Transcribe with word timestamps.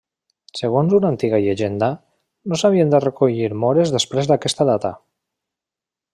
Segons 0.59 0.95
una 0.99 1.11
antiga 1.13 1.41
llegenda, 1.43 1.89
no 2.53 2.59
s'havien 2.63 2.95
de 2.95 3.03
recollir 3.05 3.51
móres 3.67 3.93
després 3.99 4.31
d'aquesta 4.33 4.69
data. 4.73 4.95